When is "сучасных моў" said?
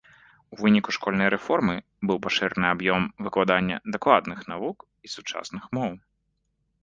5.17-5.93